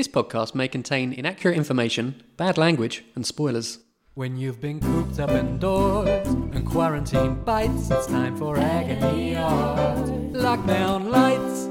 [0.00, 3.80] This podcast may contain inaccurate information, bad language, and spoilers.
[4.14, 10.06] When you've been cooped up indoors and quarantine bites, it's time for agony art.
[10.32, 11.68] Lockdown lights.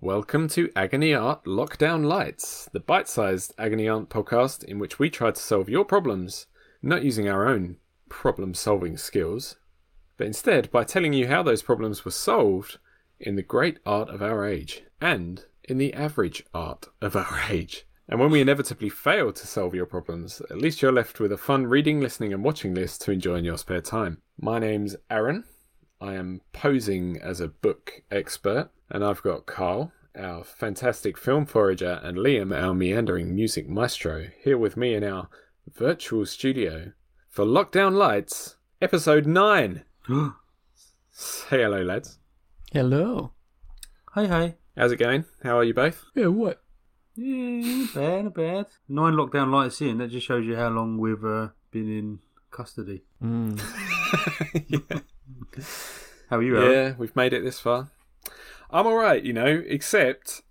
[0.00, 5.08] Welcome to Agony Art Lockdown Lights, the bite sized Agony Art podcast in which we
[5.08, 6.48] try to solve your problems,
[6.82, 7.76] not using our own
[8.08, 9.54] problem solving skills,
[10.16, 12.78] but instead by telling you how those problems were solved
[13.20, 17.86] in the great art of our age and in the average art of our age.
[18.08, 21.38] And when we inevitably fail to solve your problems, at least you're left with a
[21.38, 24.18] fun reading, listening, and watching list to enjoy in your spare time.
[24.40, 25.44] My name's Aaron.
[26.00, 32.00] I am posing as a book expert, and I've got Carl, our fantastic film forager,
[32.02, 35.28] and Liam, our meandering music maestro, here with me in our
[35.74, 36.92] virtual studio
[37.28, 39.82] for Lockdown Lights, episode 9.
[41.10, 42.18] Say hello, lads.
[42.72, 43.32] Hello.
[44.12, 44.54] Hi, hey.
[44.76, 45.24] How's it going?
[45.42, 46.04] How are you both?
[46.14, 46.62] Yeah, what?
[47.14, 48.66] Yeah, bad, not bad.
[48.90, 49.96] Nine lockdown lights in.
[49.96, 52.18] That just shows you how long we've uh, been in
[52.50, 53.02] custody.
[53.22, 53.58] Mm.
[54.68, 54.98] yeah.
[56.28, 56.72] How are you, Aaron?
[56.72, 57.90] yeah, we've made it this far.
[58.70, 60.42] I'm alright, you know, except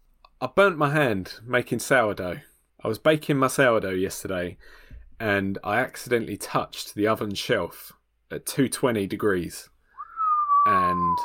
[0.42, 2.40] I burnt my hand making sourdough.
[2.84, 4.58] I was baking my sourdough yesterday
[5.20, 7.94] and I accidentally touched the oven shelf
[8.32, 9.70] at 220 degrees.
[10.66, 11.18] And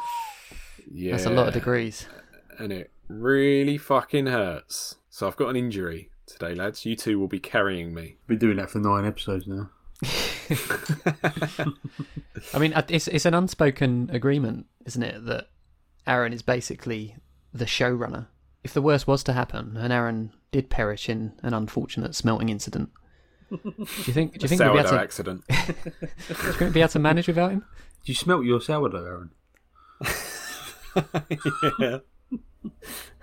[0.90, 1.12] yeah.
[1.12, 2.06] That's a lot of degrees.
[2.60, 4.96] And it really fucking hurts.
[5.08, 6.84] So I've got an injury today, lads.
[6.84, 8.16] You two will be carrying me.
[8.26, 9.70] Been doing that for nine episodes now.
[12.54, 15.48] I mean, it's it's an unspoken agreement, isn't it, that
[16.06, 17.16] Aaron is basically
[17.52, 18.26] the showrunner.
[18.62, 22.90] If the worst was to happen and Aaron did perish in an unfortunate smelting incident,
[23.50, 25.44] do you think do you think we'll be able to, accident.
[25.48, 27.64] do you think we'll be able to manage without him?
[28.04, 29.30] Do you smelt your sourdough, Aaron?
[31.78, 31.98] yeah.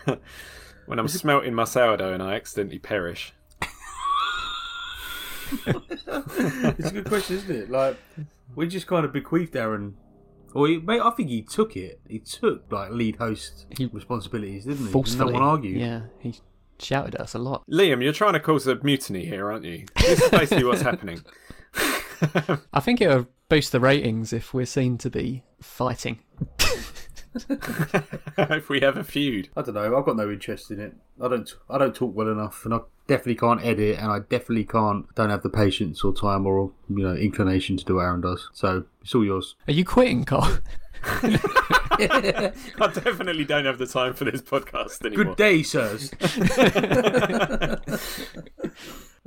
[0.85, 3.33] when I'm smelting my sourdough and I accidentally perish.
[5.66, 7.69] it's a good question, isn't it?
[7.69, 7.97] Like,
[8.55, 9.95] we just kind of bequeathed Aaron.
[10.53, 11.99] Or he, mate, I think he took it.
[12.08, 14.92] He took like lead host He- responsibilities, didn't he?
[14.92, 15.33] Forcefully.
[15.33, 15.80] No one argued.
[15.80, 16.36] Yeah, he
[16.80, 17.64] shouted at us a lot.
[17.70, 19.86] Liam, you're trying to cause a mutiny here, aren't you?
[19.97, 21.21] This is basically what's happening.
[22.73, 26.20] I think it would boost the ratings if we're seen to be fighting.
[28.37, 29.49] if we have a feud.
[29.55, 29.98] I don't know.
[29.98, 30.95] I've got no interest in it.
[31.21, 31.49] I don't.
[31.70, 35.14] I don't talk well enough, and I definitely can't edit, and I definitely can't.
[35.15, 38.49] Don't have the patience or time or you know inclination to do what Aaron does.
[38.53, 39.55] So it's all yours.
[39.67, 40.59] Are you quitting, Carl?
[41.99, 42.52] I
[42.93, 45.26] definitely don't have the time for this podcast anymore.
[45.26, 46.11] Good day, sirs.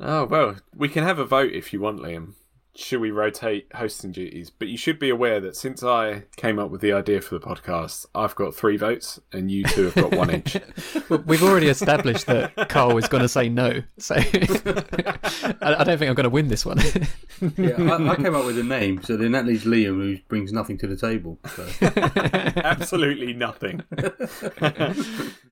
[0.03, 2.33] Oh, well, we can have a vote if you want, Liam.
[2.81, 4.49] Should we rotate hosting duties?
[4.49, 7.45] But you should be aware that since I came up with the idea for the
[7.45, 10.57] podcast, I've got three votes and you two have got one each.
[11.11, 15.99] Well, We've already established that Carl is going to say no, so I I don't
[15.99, 16.79] think I'm going to win this one.
[17.57, 20.53] yeah, I, I came up with a name, so then that leaves Liam, who brings
[20.53, 21.39] nothing to the table.
[21.55, 21.69] So.
[22.65, 23.83] Absolutely nothing.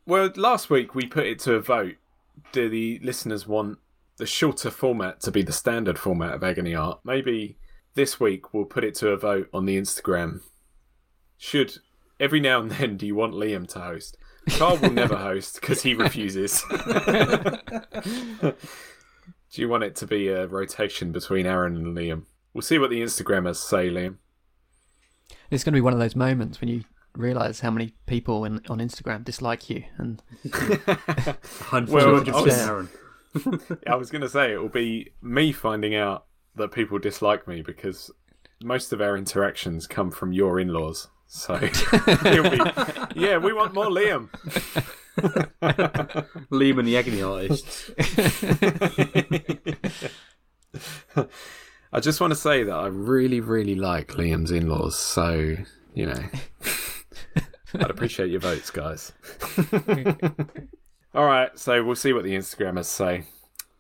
[0.07, 1.97] well, last week we put it to a vote.
[2.53, 3.79] Do the listeners want
[4.19, 7.01] the shorter format to be the standard format of Agony Art?
[7.05, 7.57] Maybe
[7.95, 10.41] this week we'll put it to a vote on the Instagram.
[11.37, 11.79] Should
[12.21, 14.17] every now and then do you want Liam to host?
[14.51, 16.65] Carl will never host because he refuses.
[18.41, 18.55] do
[19.53, 22.25] you want it to be a rotation between Aaron and Liam?
[22.55, 24.17] We'll see what the Instagrammers say, Liam.
[25.51, 28.61] it's going to be one of those moments when you realise how many people in,
[28.69, 30.53] on Instagram dislike you, and Well,
[32.21, 32.89] 100% I was- Aaron.
[33.87, 36.27] I was going to say it will be me finding out
[36.57, 38.11] that people dislike me because
[38.63, 41.09] most of our interactions come from your in-laws.
[41.27, 41.55] So
[42.25, 42.61] it'll be,
[43.15, 44.31] yeah, we want more Liam.
[46.51, 47.91] Liam and the agony artist.
[51.93, 54.99] I just want to say that I really, really like Liam's in-laws.
[54.99, 55.57] So
[55.95, 56.25] you know,
[57.75, 59.13] I'd appreciate your votes, guys.
[61.15, 63.25] All right, so we'll see what the Instagrammers say.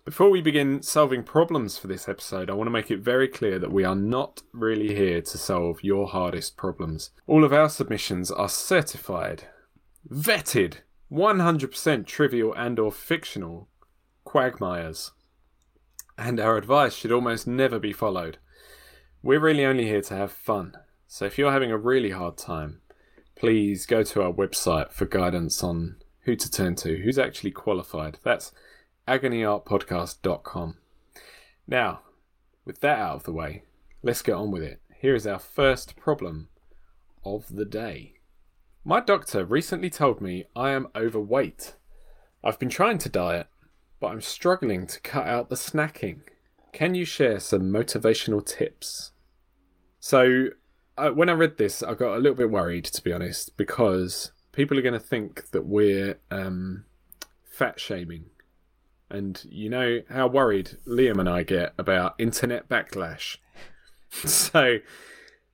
[0.06, 3.58] Before we begin solving problems for this episode, I want to make it very clear
[3.58, 7.10] that we are not really here to solve your hardest problems.
[7.26, 9.44] All of our submissions are certified,
[10.10, 10.78] vetted,
[11.12, 13.68] 100% trivial and or fictional
[14.24, 15.12] quagmires.
[16.16, 18.38] And our advice should almost never be followed.
[19.22, 20.72] We're really only here to have fun.
[21.06, 22.80] So if you're having a really hard time,
[23.36, 25.96] please go to our website for guidance on
[26.28, 28.18] who to turn to, who's actually qualified.
[28.22, 28.52] That's
[29.08, 30.76] agonyartpodcast.com.
[31.66, 32.00] Now,
[32.66, 33.62] with that out of the way,
[34.02, 34.82] let's get on with it.
[34.94, 36.48] Here is our first problem
[37.24, 38.12] of the day.
[38.84, 41.76] My doctor recently told me I am overweight.
[42.44, 43.46] I've been trying to diet,
[43.98, 46.20] but I'm struggling to cut out the snacking.
[46.72, 49.12] Can you share some motivational tips?
[49.98, 50.48] So,
[50.98, 54.32] uh, when I read this, I got a little bit worried, to be honest, because
[54.58, 56.84] people are going to think that we're um,
[57.44, 58.24] fat shaming.
[59.08, 63.36] And you know how worried Liam and I get about internet backlash.
[64.10, 64.78] so,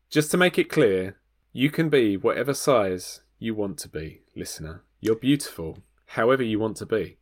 [0.09, 1.19] just to make it clear,
[1.53, 4.83] you can be whatever size you want to be, listener.
[5.01, 7.19] You're beautiful, however you want to be.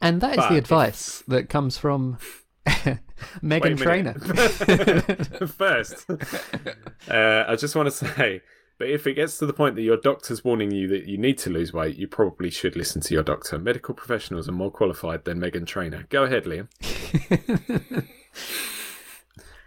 [0.00, 2.18] And that is But the if- advice that comes from
[3.42, 4.14] Meghan Trainor.
[5.48, 6.08] First,
[7.10, 8.42] uh, I just want to say,
[8.78, 11.38] but if it gets to the point that your doctor's warning you that you need
[11.38, 13.58] to lose weight, you probably should listen to your doctor.
[13.58, 16.06] Medical professionals are more qualified than Meghan Trainor.
[16.10, 16.68] Go ahead, Liam.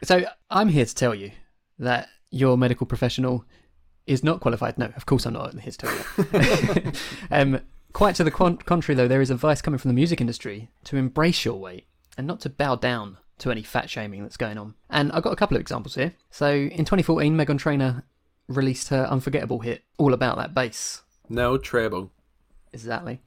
[0.04, 1.32] So I'm here to tell you
[1.78, 3.46] that your medical professional
[4.08, 4.78] is not qualified.
[4.78, 6.92] No, of course I'm not here to tell you.
[7.32, 7.62] um,
[7.94, 10.98] quite to the con- contrary, though, there is advice coming from the music industry to
[10.98, 11.86] embrace your weight
[12.18, 14.76] and not to bow down to any fat shaming that's going on.
[14.90, 16.14] And I've got a couple of examples here.
[16.30, 18.04] So in 2014, Meghan Trainor
[18.50, 21.04] released her unforgettable hit, All About That Bass.
[21.30, 22.12] No treble.
[22.74, 23.22] Exactly.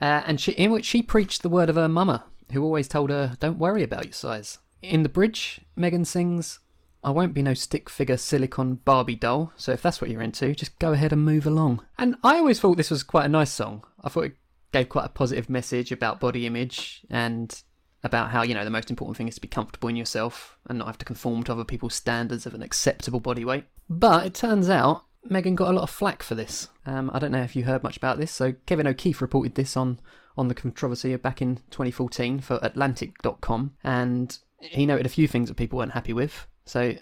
[0.00, 3.10] Uh, and she, in which she preached the word of her mama, who always told
[3.10, 6.60] her, "Don't worry about your size." In the bridge, Meghan sings,
[7.02, 10.54] "I won't be no stick figure silicon Barbie doll." So if that's what you're into,
[10.54, 11.84] just go ahead and move along.
[11.98, 13.84] And I always thought this was quite a nice song.
[14.04, 14.36] I thought it
[14.72, 17.62] gave quite a positive message about body image and
[18.06, 20.78] about how you know the most important thing is to be comfortable in yourself and
[20.78, 23.64] not have to conform to other people's standards of an acceptable body weight.
[23.88, 26.68] But it turns out Meghan got a lot of flack for this.
[26.86, 28.30] Um, I don't know if you heard much about this.
[28.30, 30.00] So Kevin O'Keeffe reported this on
[30.38, 35.56] on the controversy back in 2014 for Atlantic.com, and he noted a few things that
[35.56, 36.46] people weren't happy with.
[36.66, 36.94] So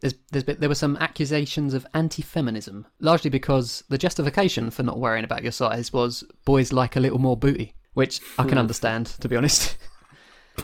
[0.00, 5.00] there's, there's been, there were some accusations of anti-feminism, largely because the justification for not
[5.00, 9.06] worrying about your size was boys like a little more booty, which I can understand,
[9.06, 9.76] to be honest.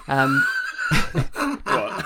[0.09, 0.45] Um,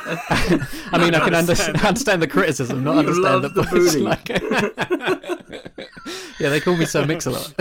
[0.08, 4.04] I mean, I can understand, understand the criticism, not understand loves that the boys booty.
[4.04, 4.28] like.
[6.40, 7.52] yeah, they call me Sir Mix a lot.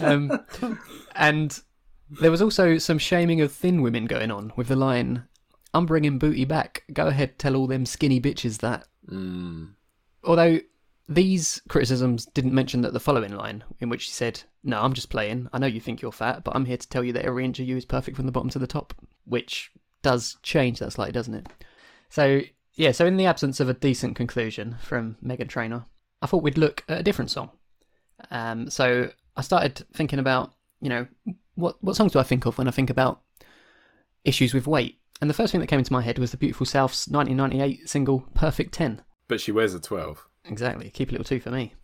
[0.00, 0.44] um,
[1.16, 1.60] and
[2.20, 5.24] there was also some shaming of thin women going on with the line,
[5.74, 6.84] "I'm bringing booty back.
[6.92, 9.70] Go ahead, tell all them skinny bitches that." Mm.
[10.22, 10.60] Although
[11.08, 15.10] these criticisms didn't mention that the following line, in which she said, No, I'm just
[15.10, 15.48] playing.
[15.52, 17.60] I know you think you're fat, but I'm here to tell you that every inch
[17.60, 18.92] of you is perfect from the bottom to the top,
[19.24, 19.70] which
[20.02, 21.46] does change that slightly, doesn't it?
[22.08, 22.40] So,
[22.74, 25.86] yeah, so in the absence of a decent conclusion from Meghan Trainor,
[26.22, 27.50] I thought we'd look at a different song.
[28.30, 31.06] Um, so I started thinking about, you know,
[31.54, 33.20] what, what songs do I think of when I think about
[34.24, 34.98] issues with weight?
[35.20, 38.20] And the first thing that came into my head was the Beautiful South's 1998 single
[38.34, 39.02] Perfect 10.
[39.28, 40.28] But she wears a 12.
[40.48, 40.90] Exactly.
[40.90, 41.74] Keep a little two for me.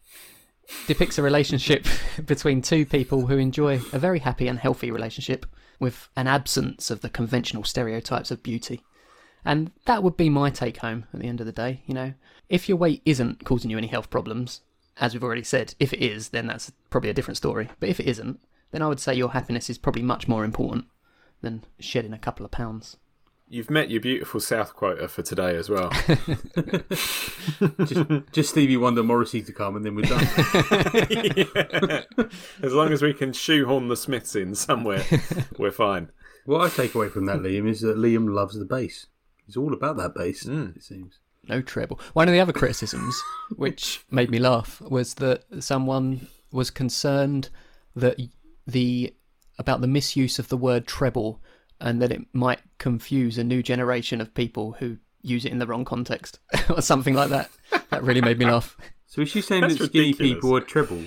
[0.86, 1.86] Depicts a relationship
[2.24, 5.46] between two people who enjoy a very happy and healthy relationship
[5.80, 8.82] with an absence of the conventional stereotypes of beauty.
[9.44, 11.82] And that would be my take home at the end of the day.
[11.86, 12.14] You know,
[12.48, 14.60] if your weight isn't causing you any health problems,
[14.98, 17.68] as we've already said, if it is, then that's probably a different story.
[17.80, 20.86] But if it isn't, then I would say your happiness is probably much more important
[21.40, 22.96] than shedding a couple of pounds.
[23.52, 25.90] You've met your beautiful South quota for today as well.
[27.84, 30.26] just, just Stevie Wonder, Morrissey to come, and then we're done.
[31.36, 32.04] Yeah.
[32.62, 35.04] As long as we can shoehorn the Smiths in somewhere,
[35.58, 36.10] we're fine.
[36.46, 39.08] what I take away from that, Liam, is that Liam loves the bass.
[39.44, 40.44] He's all about that bass.
[40.44, 40.74] Mm.
[40.74, 41.18] It seems.
[41.46, 42.00] no treble.
[42.14, 43.14] One of the other criticisms,
[43.56, 47.50] which made me laugh, was that someone was concerned
[47.94, 48.18] that
[48.66, 49.14] the
[49.58, 51.42] about the misuse of the word treble
[51.82, 55.66] and that it might confuse a new generation of people who use it in the
[55.66, 56.38] wrong context
[56.70, 57.50] or something like that.
[57.90, 58.76] That really made me laugh.
[59.06, 60.34] So is she saying That's that skinny ridiculous.
[60.34, 61.02] people are treble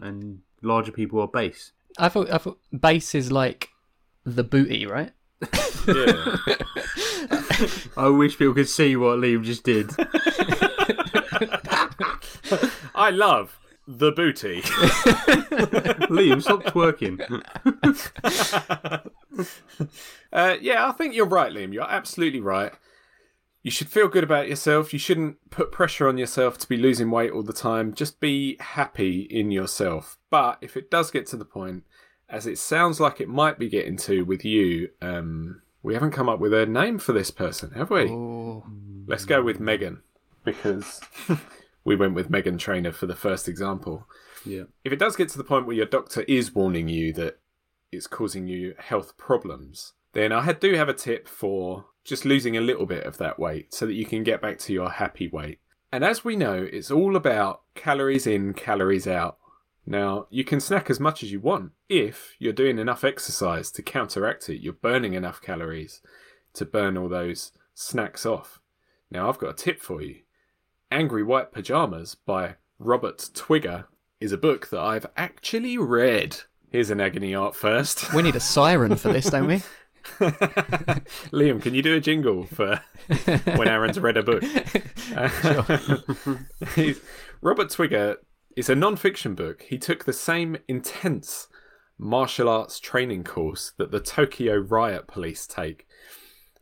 [0.00, 1.72] and larger people are bass?
[1.98, 3.68] I thought I thought bass is like
[4.24, 5.12] the booty, right?
[5.86, 6.36] Yeah.
[7.96, 9.90] I wish people could see what Liam just did.
[12.94, 13.58] I love
[13.98, 14.62] the booty.
[16.10, 17.20] Liam, stop twerking.
[20.32, 21.72] Uh, yeah, I think you're right, Liam.
[21.72, 22.72] You're absolutely right.
[23.62, 24.92] You should feel good about yourself.
[24.92, 27.92] You shouldn't put pressure on yourself to be losing weight all the time.
[27.92, 30.18] Just be happy in yourself.
[30.30, 31.82] But if it does get to the point,
[32.28, 36.28] as it sounds like it might be getting to with you, um, we haven't come
[36.28, 38.08] up with a name for this person, have we?
[38.08, 38.64] Oh,
[39.06, 40.02] Let's go with Megan
[40.44, 41.00] because
[41.90, 44.06] we went with Meghan Trainor for the first example.
[44.46, 44.62] Yeah.
[44.84, 47.40] If it does get to the point where your doctor is warning you that
[47.90, 52.60] it's causing you health problems, then I do have a tip for just losing a
[52.60, 55.58] little bit of that weight so that you can get back to your happy weight.
[55.90, 59.38] And as we know, it's all about calories in, calories out.
[59.84, 63.82] Now, you can snack as much as you want if you're doing enough exercise to
[63.82, 64.60] counteract it.
[64.60, 66.02] You're burning enough calories
[66.54, 68.60] to burn all those snacks off.
[69.10, 70.20] Now, I've got a tip for you.
[70.92, 73.84] Angry White Pajamas by Robert Twigger
[74.20, 76.38] is a book that I've actually read.
[76.70, 78.12] Here's an agony art first.
[78.12, 79.62] We need a siren for this, don't we?
[81.30, 82.80] Liam, can you do a jingle for
[83.54, 84.42] when Aaron's read a book?
[87.40, 88.16] Robert Twigger
[88.56, 89.62] is a non-fiction book.
[89.62, 91.46] He took the same intense
[91.98, 95.86] martial arts training course that the Tokyo riot police take.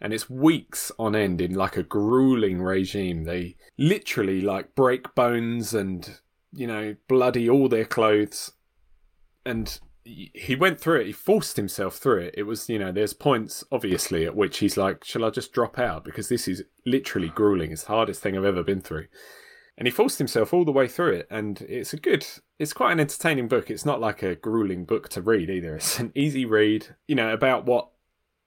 [0.01, 3.25] And it's weeks on end in like a grueling regime.
[3.25, 6.21] They literally like break bones and,
[6.53, 8.53] you know, bloody all their clothes.
[9.45, 11.07] And he went through it.
[11.07, 12.35] He forced himself through it.
[12.37, 15.79] It was, you know, there's points obviously at which he's like, "Shall I just drop
[15.79, 17.73] out?" Because this is literally grueling.
[17.73, 19.07] It's the hardest thing I've ever been through.
[19.77, 22.27] And he forced himself all the way through it, and it's a good,
[22.59, 23.71] it's quite an entertaining book.
[23.71, 25.77] It's not like a grueling book to read either.
[25.77, 27.89] It's an easy read, you know, about what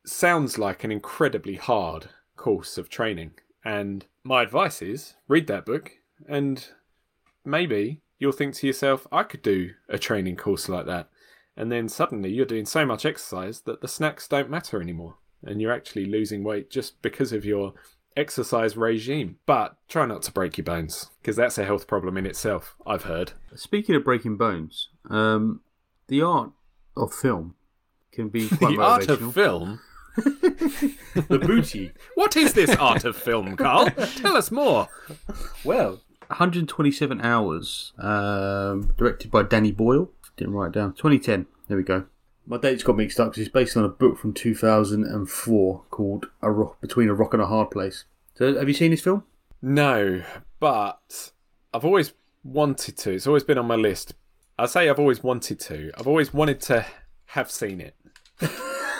[0.06, 3.32] sounds like an incredibly hard course of training.
[3.64, 5.92] And my advice is read that book,
[6.28, 6.68] and
[7.46, 11.10] maybe you'll think to yourself, I could do a training course like that.
[11.58, 15.62] And then suddenly you're doing so much exercise that the snacks don't matter anymore and
[15.62, 17.74] you're actually losing weight just because of your
[18.16, 19.38] exercise regime.
[19.46, 23.04] But try not to break your bones because that's a health problem in itself i've
[23.04, 23.34] heard.
[23.56, 25.62] Speaking of breaking bones, um,
[26.08, 26.52] the art
[26.96, 27.56] of film
[28.12, 29.80] can be quite the art of film
[30.16, 31.92] the booty.
[32.16, 34.88] what is this art of film carl tell us more
[35.64, 40.10] Well, 127 hours, um, directed by Danny Boyle.
[40.38, 40.94] Didn't write it down.
[40.94, 41.46] 2010.
[41.68, 42.06] There we go.
[42.46, 46.50] My dates got mixed up because it's based on a book from 2004 called a
[46.50, 48.06] rock, Between a Rock and a Hard Place.
[48.36, 49.24] So, have you seen this film?
[49.64, 50.24] no
[50.60, 51.32] but
[51.72, 52.14] i've always
[52.44, 54.16] wanted to it's always been on my list
[54.58, 56.84] i say i've always wanted to i've always wanted to
[57.26, 57.96] have seen it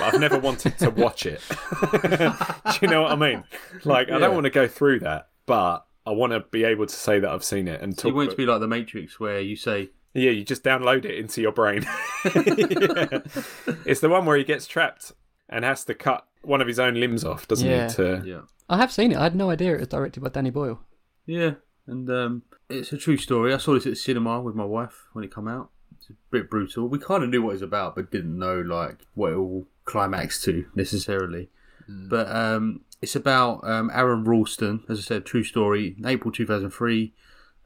[0.02, 1.42] but I've never wanted to watch it.
[1.92, 3.44] Do you know what I mean?
[3.86, 4.20] Like, I Yeah.
[4.20, 7.30] don't want to go through that, but I want to be able to say that
[7.30, 8.18] I've seen it and So you talk.
[8.18, 11.16] want it to be like The Matrix, where you say, yeah, you just download it
[11.18, 11.86] into your brain.
[12.26, 13.20] Yeah.
[13.86, 15.14] It's the one where he gets trapped
[15.50, 17.88] and has to cut one of his own limbs off, doesn't Yeah.
[17.88, 17.94] he?
[17.96, 18.42] To yeah.
[18.70, 19.18] I have seen it.
[19.18, 20.80] I had no idea it was directed by Danny Boyle.
[21.26, 21.56] Yeah,
[21.88, 23.54] and um, it's a true story.
[23.54, 25.70] I saw this at the cinema with my wife when it came out.
[25.98, 26.88] It's a bit brutal.
[26.88, 29.68] We kind of knew what it was about, but didn't know like what it will
[29.92, 31.50] climax to necessarily.
[31.88, 35.96] But um, it's about um, Aron Ralston, as I said, true story.
[35.98, 37.14] In April two thousand three,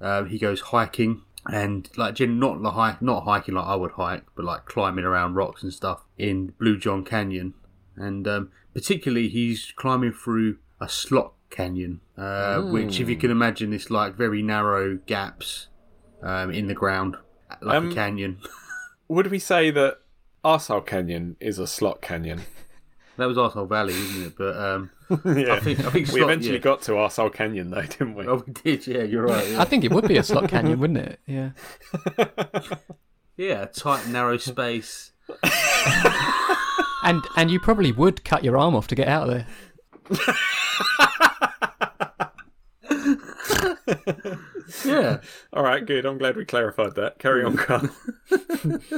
[0.02, 4.24] um, he goes hiking and like not like hike, not hiking like I would hike,
[4.36, 7.54] but like climbing around rocks and stuff in Blue John Canyon,
[7.96, 13.74] and um, particularly he's climbing through a slot canyon, uh, which if you can imagine,
[13.74, 15.68] is like very narrow gaps
[16.24, 17.16] um, in the ground,
[17.62, 18.40] like Um, a canyon.
[19.08, 20.00] would we say that
[20.46, 22.44] Arsehole Canyon is a slot canyon?
[23.18, 24.38] That was Arsehole Valley, isn't it?
[24.38, 24.92] But um,
[25.24, 26.62] yeah, I think I think we eventually yeah.
[26.62, 28.28] got to Arsehole Canyon though, didn't we?
[28.28, 28.86] Oh, we did.
[28.86, 29.52] Yeah, you're right.
[29.52, 31.22] Yeah, I think it would be a slot canyon, wouldn't it?
[31.26, 31.52] Yeah.
[33.38, 35.14] yeah tight, narrow space.
[37.06, 39.46] And and you probably would cut your arm off to get out of
[43.88, 44.46] there.
[44.86, 45.20] Yeah.
[45.54, 46.06] All right, good.
[46.06, 47.20] I'm glad we clarified that.
[47.20, 47.90] Carry on, Carl.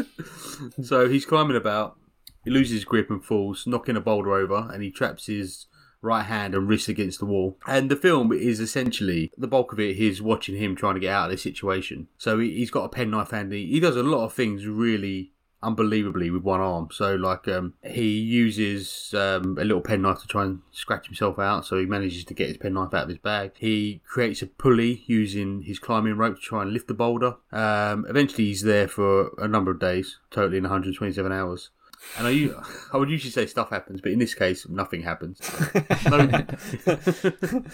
[0.81, 1.97] So he's climbing about.
[2.43, 5.65] He loses his grip and falls, knocking a boulder over, and he traps his
[6.01, 7.57] right hand and wrist against the wall.
[7.67, 11.11] And the film is essentially the bulk of it is watching him trying to get
[11.13, 12.07] out of this situation.
[12.17, 13.67] So he- he's got a penknife handy.
[13.67, 15.33] He does a lot of things really
[15.63, 16.89] unbelievably with one arm.
[16.91, 21.65] So like um, he uses um, a little penknife to try and scratch himself out.
[21.65, 23.51] So he manages to get his penknife out of his bag.
[23.57, 27.35] He creates a pulley using his climbing rope to try and lift the boulder.
[27.51, 31.69] Um, eventually he's there for a number of days, totally in 127 hours.
[32.17, 32.27] And
[32.93, 35.41] I would usually say stuff happens, but in this case, nothing happens.
[36.09, 36.45] No-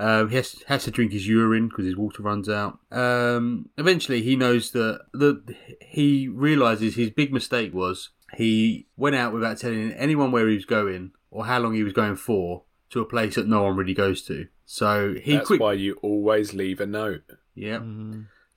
[0.00, 2.78] um, he has, has to drink his urine because his water runs out.
[2.90, 5.42] Um, eventually, he knows that the
[5.80, 10.64] he realizes his big mistake was he went out without telling anyone where he was
[10.64, 13.94] going or how long he was going for to a place that no one really
[13.94, 14.46] goes to.
[14.64, 17.22] So he That's quick, why you always leave a note.
[17.54, 17.80] yeah.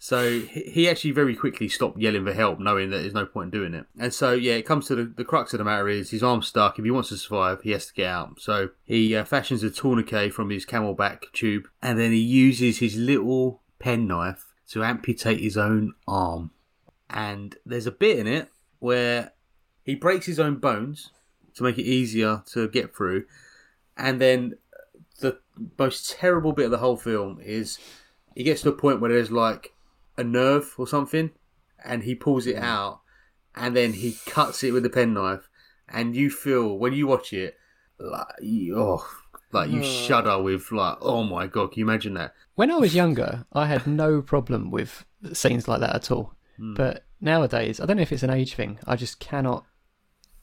[0.03, 3.61] So he actually very quickly stopped yelling for help, knowing that there's no point in
[3.61, 3.85] doing it.
[3.97, 6.49] And so, yeah, it comes to the, the crux of the matter is his arm's
[6.49, 6.77] stuck.
[6.77, 8.41] If he wants to survive, he has to get out.
[8.41, 12.97] So he uh, fashions a tourniquet from his CamelBak tube, and then he uses his
[12.97, 16.51] little penknife to amputate his own arm.
[17.09, 19.31] And there's a bit in it where
[19.83, 21.11] he breaks his own bones
[21.55, 23.23] to make it easier to get through.
[23.95, 24.55] And then
[25.21, 25.39] the
[25.79, 27.79] most terrible bit of the whole film is
[28.35, 29.72] he gets to a point where there's like
[30.17, 31.31] a nerve or something,
[31.83, 33.01] and he pulls it out,
[33.55, 35.49] and then he cuts it with a penknife,
[35.89, 37.57] and you feel when you watch it,
[37.99, 38.27] like
[38.75, 39.07] oh,
[39.51, 42.33] like you shudder with like, oh my god, can you imagine that?
[42.55, 46.33] When I was younger, I had no problem with scenes like that at all.
[46.57, 46.73] Hmm.
[46.73, 48.79] But nowadays, I don't know if it's an age thing.
[48.85, 49.65] I just cannot.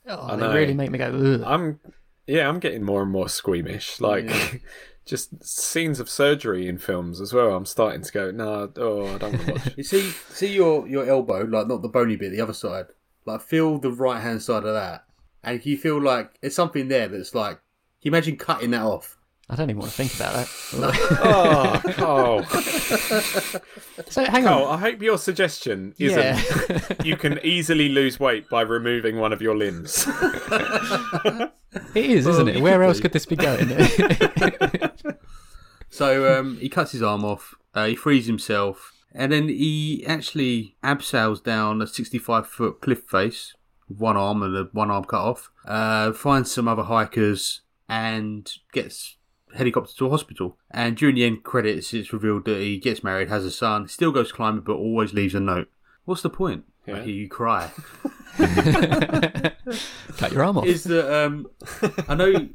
[0.06, 1.06] Oh, they really make me go.
[1.06, 1.42] Ugh.
[1.46, 1.80] I'm
[2.26, 4.00] yeah, I'm getting more and more squeamish.
[4.00, 4.30] Like
[5.04, 7.54] just scenes of surgery in films as well.
[7.54, 9.68] I'm starting to go, no, oh, I don't want to watch.
[9.76, 12.86] You see, see your your elbow, like not the bony bit, the other side.
[13.26, 15.04] Like feel the right hand side of that,
[15.42, 17.60] and you feel like it's something there that's like.
[18.02, 19.18] You imagine cutting that off?
[19.52, 20.48] I don't even want to think about that.
[21.24, 22.44] oh, Carl,
[24.08, 24.78] so hang Carl, on.
[24.78, 26.80] I hope your suggestion isn't Yeah.
[27.04, 30.06] you can easily lose weight by removing one of your limbs.
[30.08, 31.50] it
[31.96, 32.56] is, isn't it?
[32.58, 33.02] you Where else do.
[33.02, 33.68] could this be going?
[35.90, 37.54] So um, he cuts his arm off.
[37.74, 43.54] Uh, he frees himself, and then he actually abseils down a 65 foot cliff face
[43.88, 45.50] one arm and a one arm cut off.
[45.66, 49.16] Uh, finds some other hikers and gets
[49.54, 50.56] helicopter to a hospital.
[50.70, 54.12] And during the end credits, it's revealed that he gets married, has a son, still
[54.12, 55.68] goes climbing, but always leaves a note.
[56.04, 56.64] What's the point?
[56.88, 57.70] I hear you cry.
[60.16, 60.66] Cut your arm off.
[60.66, 61.46] is that um,
[62.08, 62.48] I know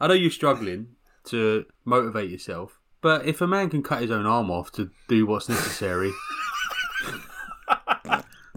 [0.00, 0.88] I know you're struggling
[1.24, 5.26] to motivate yourself, but if a man can cut his own arm off to do
[5.26, 6.12] what's necessary,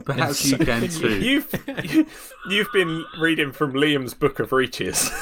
[0.06, 1.20] perhaps you can too.
[1.20, 2.06] You've
[2.50, 5.10] you've been reading from Liam's Book of Reaches.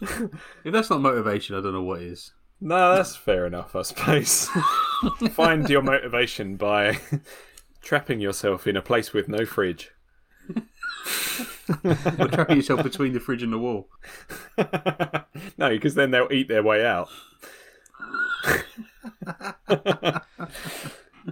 [0.64, 2.32] If that's not motivation, I don't know what is.
[2.58, 4.48] No, that's fair enough, I suppose.
[5.32, 7.00] Find your motivation by
[7.82, 9.90] trapping yourself in a place with no fridge.
[12.18, 13.88] Or trapping yourself between the fridge and the wall.
[15.58, 17.08] no, because then they'll eat their way out.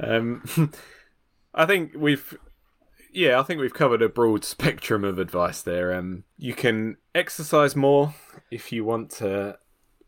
[0.08, 0.42] Um,
[1.54, 2.36] I think we've,
[3.12, 5.94] yeah, I think we've covered a broad spectrum of advice there.
[5.94, 8.14] Um, you can exercise more
[8.50, 9.58] if you want to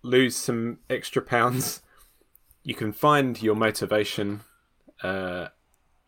[0.03, 1.83] lose some extra pounds.
[2.62, 4.40] You can find your motivation.
[5.03, 5.48] Uh,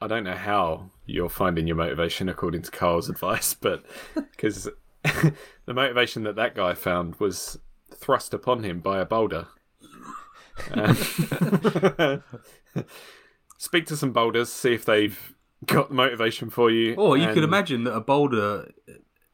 [0.01, 4.69] I don't know how you're finding your motivation according to Carl's advice, but because
[5.03, 7.59] the motivation that that guy found was
[7.95, 9.47] thrust upon him by a boulder.
[10.73, 12.23] Um,
[13.63, 15.35] speak to some boulders, see if they've
[15.67, 16.95] got the motivation for you.
[16.97, 18.73] Or you could imagine that a boulder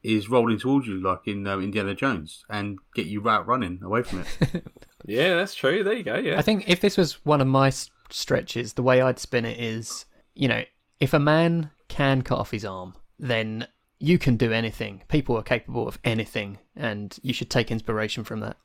[0.03, 4.03] is rolling towards you like in um, Indiana Jones and get you out running away
[4.03, 4.63] from it.
[5.05, 5.83] Yeah, that's true.
[5.83, 6.17] There you go.
[6.17, 6.37] Yeah.
[6.37, 7.71] I think if this was one of my
[8.11, 10.63] stretches, the way I'd spin it is, you know,
[10.99, 13.65] if a man can cut off his arm, then
[13.97, 15.01] you can do anything.
[15.07, 18.57] People are capable of anything, and you should take inspiration from that.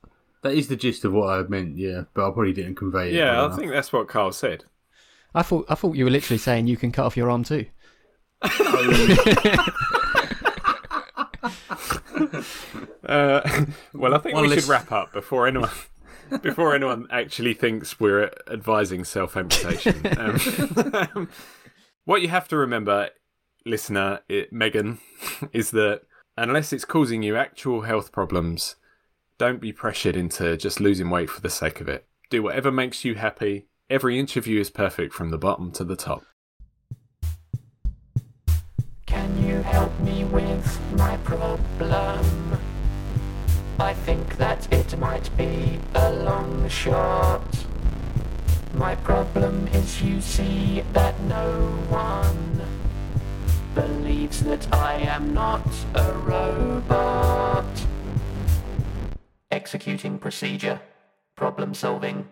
[0.42, 3.16] that is the gist of what I meant, yeah, but I probably didn't convey it.
[3.16, 3.58] well yeah, I enough.
[3.58, 4.64] think that's what Carl said.
[5.34, 7.66] I thought I thought you were literally saying you can cut off your arm too.
[13.06, 15.70] Uh, well, I think One we less- should wrap up before anyone
[16.42, 20.02] before anyone actually thinks we're advising self amputation.
[20.18, 21.28] Um,
[22.04, 23.10] what you have to remember,
[23.66, 24.98] listener, it, Megan,
[25.52, 26.02] is that
[26.36, 28.76] unless it's causing you actual health problems,
[29.38, 32.06] don't be pressured into just losing weight for the sake of it.
[32.30, 33.66] Do whatever makes you happy.
[33.90, 36.24] Every you is perfect from the bottom to the top.
[39.04, 42.58] Can you help me with my problem?
[43.78, 47.44] I think that it might be a long shot.
[48.72, 52.62] My problem is you see that no one
[53.74, 57.66] believes that I am not a robot.
[59.50, 60.80] Executing procedure.
[61.36, 62.26] Problem solving.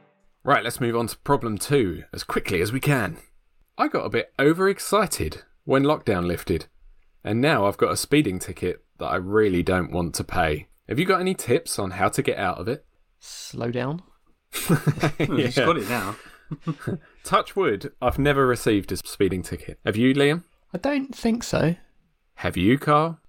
[0.45, 3.19] Right, let's move on to problem two as quickly as we can.
[3.79, 6.67] I got a bit overexcited when lockdown lifted,
[7.23, 10.67] and now I've got a speeding ticket that I really don't want to pay.
[10.89, 12.85] Have you got any tips on how to get out of it?
[13.21, 14.03] Slow down.
[15.19, 16.17] He's got it now.
[17.25, 19.79] Touch wood, I've never received a speeding ticket.
[19.87, 20.43] Have you, Liam?
[20.75, 21.77] I don't think so.
[22.35, 23.21] Have you, Carl?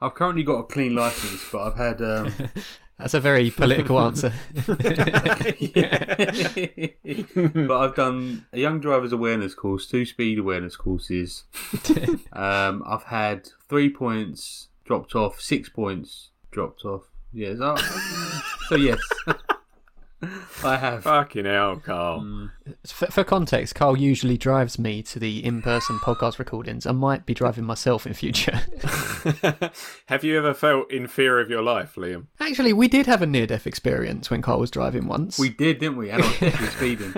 [0.00, 2.34] I've currently got a clean license, but I've had um,
[3.02, 4.32] That's a very political answer.
[4.54, 4.76] but
[7.76, 11.42] I've done a young driver's awareness course, two speed awareness courses.
[12.32, 17.02] um, I've had three points dropped off, six points dropped off.
[17.32, 17.74] Yeah, so,
[18.68, 19.00] so yes.
[20.64, 21.02] I have.
[21.02, 22.20] Fucking hell, Carl.
[22.20, 22.50] Mm.
[22.86, 26.86] For, for context, Carl usually drives me to the in-person podcast recordings.
[26.86, 28.60] I might be driving myself in future.
[30.06, 32.26] Have you ever felt in fear of your life, Liam?
[32.40, 35.38] Actually, we did have a near-death experience when Carl was driving once.
[35.38, 36.10] We did, didn't we?
[36.10, 36.28] And I
[36.60, 37.12] was speeding.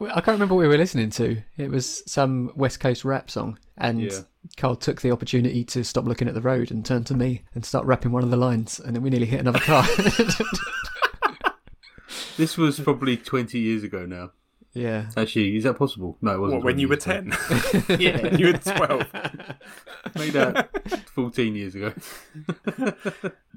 [0.00, 1.42] I can't remember what we were listening to.
[1.58, 4.18] It was some West Coast rap song, and Yeah.
[4.56, 7.64] Carl took the opportunity to stop looking at the road and turn to me and
[7.64, 9.84] start rapping one of the lines, and then we nearly hit another car.
[12.36, 14.30] This was probably 20 years ago now.
[14.72, 15.10] yeah.
[15.16, 16.16] Actually, is that possible?
[16.22, 16.60] No, it wasn't.
[16.60, 17.32] What, when you were 10?
[17.98, 18.22] Yeah.
[18.22, 19.06] when you were 12?
[20.16, 20.70] Made that
[21.14, 21.92] 14 years ago.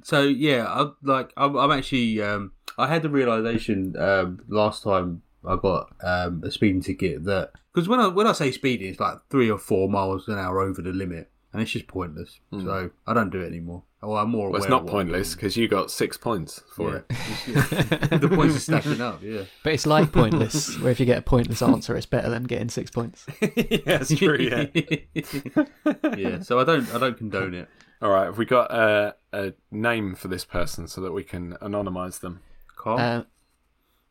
[0.04, 5.22] so yeah, I, like I'm, I'm actually um, I had the realization um, last time
[5.48, 9.00] I got um, a speeding ticket that because when I when I say speeding, it's
[9.00, 12.40] like three or four miles an hour over the limit, and it's just pointless.
[12.52, 13.84] So I don't do it anymore.
[14.02, 17.04] Well, I'm more Well, it's not of pointless because you got six points for doing.
[17.10, 17.18] it.
[17.48, 18.18] Yeah.
[18.18, 19.24] the points are stacking up.
[19.24, 19.44] Yeah.
[19.64, 22.68] But it's like pointless, where if you get a pointless answer, it's better than getting
[22.68, 23.26] six points.
[23.42, 24.66] yeah, that's true, yeah.
[26.18, 26.42] yeah.
[26.42, 27.70] So I don't I don't condone it.
[28.02, 31.54] All right, have we got a, a name for this person so that we can
[31.62, 32.42] anonymise them?
[32.76, 33.00] Carl.
[33.00, 33.24] Uh,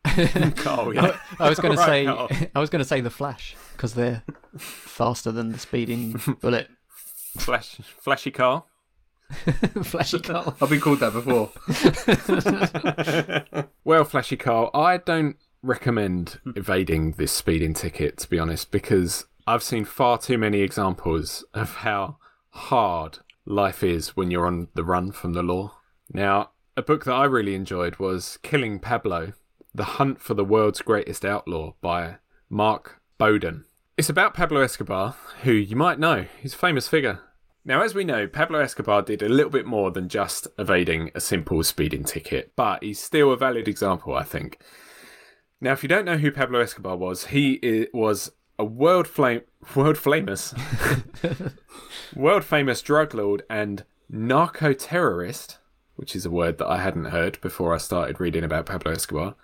[0.57, 1.17] Carl, yeah.
[1.39, 2.29] I was going to say, Carl.
[2.55, 4.23] I was going to say the Flash because they're
[4.59, 6.69] faster than the speeding bullet.
[7.39, 8.65] Flash, flashy car.
[9.83, 10.55] Flashy car.
[10.61, 11.51] I've been called that before.
[13.85, 19.63] Well, Flashy car, I don't recommend evading this speeding ticket, to be honest, because I've
[19.63, 22.19] seen far too many examples of how
[22.51, 25.79] hard life is when you're on the run from the law.
[26.13, 29.33] Now, a book that I really enjoyed was Killing Pablo
[29.75, 32.17] The Hunt for the World's Greatest Outlaw by
[32.51, 33.65] Mark Bowden.
[33.97, 36.27] It's about Pablo Escobar, who you might know.
[36.43, 37.21] He's a famous figure.
[37.65, 41.21] Now, as we know, Pablo Escobar did a little bit more than just evading a
[41.21, 44.59] simple speeding ticket, but he's still a valid example, I think.
[45.59, 49.41] Now, if you don't know who Pablo Escobar was, he was a world flame,
[49.75, 50.53] world famous,
[52.15, 55.57] world famous drug lord and narco terrorist,
[55.97, 59.35] which is a word that I hadn't heard before I started reading about Pablo Escobar,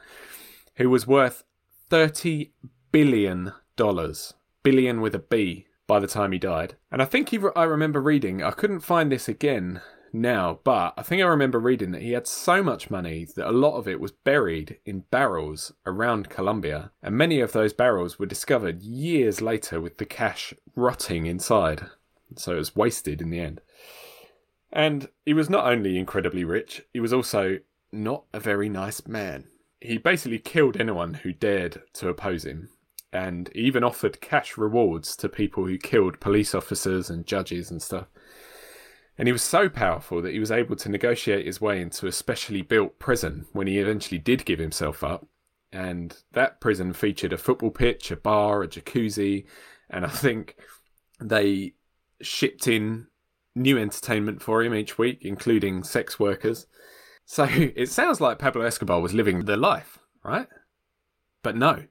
[0.76, 1.44] who was worth
[1.88, 2.52] thirty
[2.92, 6.76] billion dollars, billion with a B, by the time he died.
[6.92, 9.80] And I think he, I remember reading, I couldn't find this again
[10.12, 13.52] now, but I think I remember reading that he had so much money that a
[13.52, 18.26] lot of it was buried in barrels around Colombia, and many of those barrels were
[18.26, 21.86] discovered years later with the cash rotting inside.
[22.36, 23.60] So it was wasted in the end.
[24.72, 27.58] And he was not only incredibly rich, he was also
[27.90, 29.48] not a very nice man.
[29.80, 32.68] He basically killed anyone who dared to oppose him,
[33.12, 38.08] and even offered cash rewards to people who killed police officers and judges and stuff.
[39.16, 42.12] And he was so powerful that he was able to negotiate his way into a
[42.12, 45.26] specially built prison when he eventually did give himself up.
[45.72, 49.46] And that prison featured a football pitch, a bar, a jacuzzi,
[49.90, 50.56] and I think
[51.20, 51.74] they
[52.20, 53.08] shipped in
[53.58, 56.66] new entertainment for him each week, including sex workers.
[57.24, 60.48] So it sounds like Pablo Escobar was living the life, right?
[61.42, 61.84] But no.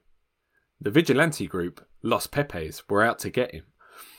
[0.80, 3.64] The vigilante group, Los Pepes, were out to get him.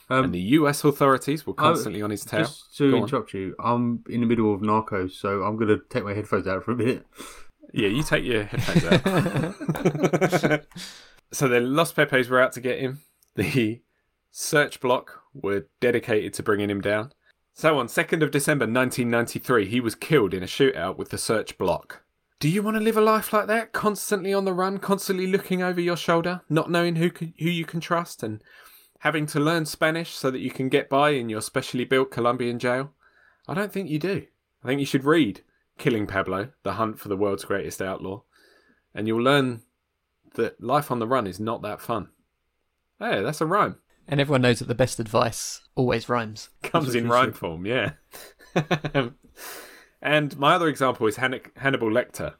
[0.09, 2.41] Um, and the US authorities were constantly on his tail.
[2.41, 3.03] Just to Go on.
[3.03, 6.47] interrupt you, I'm in the middle of Narcos, so I'm going to take my headphones
[6.47, 7.05] out for a minute.
[7.73, 10.65] Yeah, you take your headphones out.
[11.31, 13.01] so the Los Pepes were out to get him.
[13.35, 13.81] The
[14.31, 17.13] Search Bloc were dedicated to bringing him down.
[17.60, 21.58] So on 2nd of December 1993, he was killed in a shootout with the Search
[21.58, 22.04] Bloc.
[22.39, 23.74] Do you want to live a life like that?
[23.74, 27.65] Constantly on the run, constantly looking over your shoulder, not knowing who can, who you
[27.65, 28.41] can trust, and
[29.00, 32.60] having to learn Spanish so that you can get by in your specially built Colombian
[32.60, 32.93] jail?
[33.45, 34.26] I don't think you do.
[34.63, 35.41] I think you should read
[35.78, 38.22] Killing Pablo, The Hunt for the World's Greatest Outlaw,
[38.95, 39.63] and you'll learn
[40.36, 42.08] that life on the run is not that fun.
[43.00, 43.80] Hey, that's a rhyme.
[44.10, 46.50] And everyone knows that the best advice always rhymes.
[46.63, 47.91] Comes in rhyme form, yeah.
[50.02, 52.34] and my other example is Han- Hannibal Lecter.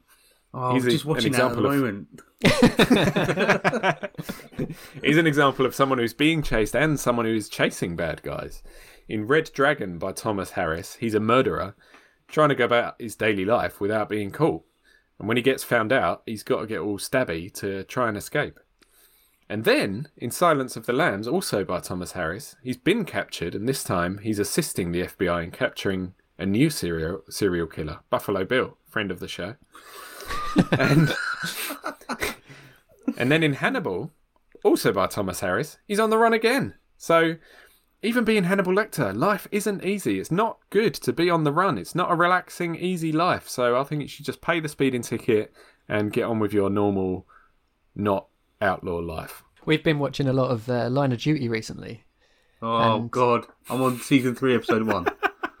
[0.52, 2.20] Oh, He's I'm just an watching that at the example of- moment.
[5.04, 8.62] He's an example of someone who's being chased and someone who is chasing bad guys.
[9.08, 11.74] In Red Dragon by Thomas Harris, he's a murderer
[12.28, 14.62] trying to go about his daily life without being caught.
[15.18, 18.16] And when he gets found out, he's got to get all stabby to try and
[18.16, 18.58] escape.
[19.50, 23.68] And then, in Silence of the Lambs, also by Thomas Harris, he's been captured, and
[23.68, 28.76] this time he's assisting the FBI in capturing a new serial serial killer, Buffalo Bill,
[28.86, 29.56] friend of the show.
[30.78, 31.12] and
[33.16, 34.12] and then in Hannibal,
[34.62, 36.74] also by Thomas Harris, he's on the run again.
[36.96, 37.34] So
[38.04, 40.20] even being Hannibal Lecter, life isn't easy.
[40.20, 41.76] It's not good to be on the run.
[41.76, 43.48] It's not a relaxing, easy life.
[43.48, 45.52] So I think you should just pay the speeding ticket
[45.88, 47.26] and get on with your normal,
[47.96, 48.29] not
[48.60, 49.42] outlaw life.
[49.66, 52.04] We've been watching a lot of uh, Line of Duty recently.
[52.62, 55.06] Oh And- God, I'm on season three, episode one.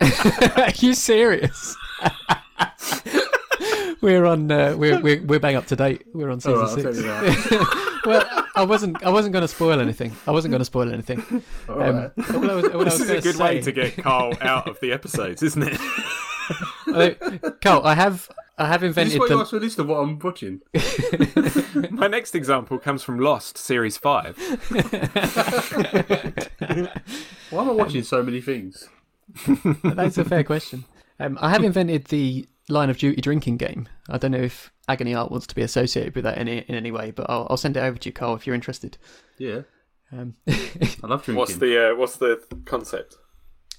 [0.56, 1.76] Are you serious?
[4.00, 4.50] we're on.
[4.50, 6.04] Uh, we're, we're we're bang up to date.
[6.14, 6.82] We're on season right, six.
[6.82, 8.00] tell you that.
[8.06, 9.02] well, I wasn't.
[9.04, 10.14] I wasn't going to spoil anything.
[10.26, 11.22] I wasn't going to spoil anything.
[11.68, 12.10] All Um, right.
[12.34, 14.32] all I was, all I This was is a gonna good way to get Carl
[14.40, 15.78] out of the episodes, isn't it?
[17.60, 18.28] Carl, I have.
[18.60, 19.40] I have Is this invented what you the.
[19.40, 20.60] asked for a list of what I'm watching?
[21.90, 24.36] My next example comes from Lost, Series 5.
[27.50, 28.88] Why am I watching so many things?
[29.84, 30.84] That's a fair question.
[31.18, 33.88] Um, I have invented the Line of Duty drinking game.
[34.08, 36.90] I don't know if Agony Art wants to be associated with that in, in any
[36.90, 38.98] way, but I'll, I'll send it over to you, Carl, if you're interested.
[39.38, 39.62] Yeah,
[40.12, 41.36] Um, I love drinking.
[41.36, 43.16] What's the uh, what's the concept?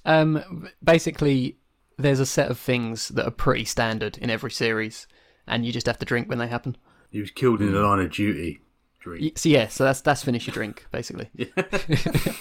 [0.04, 1.58] Um, basically,
[1.98, 5.06] there's a set of things that are pretty standard in every series,
[5.46, 6.76] and you just have to drink when they happen.
[7.10, 8.60] He was killed in the line of duty.
[9.00, 9.36] Drink.
[9.36, 11.28] So yeah, so that's that's finish your drink basically.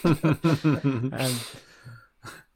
[0.03, 1.11] um,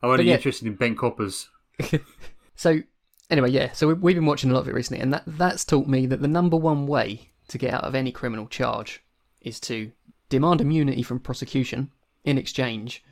[0.04, 0.36] I'm only yeah.
[0.36, 1.50] interested in bent coppers.
[2.56, 2.82] so
[3.30, 5.66] anyway, yeah, so we, we've been watching a lot of it recently, and that that's
[5.66, 9.04] taught me that the number one way to get out of any criminal charge
[9.42, 9.92] is to
[10.30, 11.92] demand immunity from prosecution
[12.24, 13.04] in exchange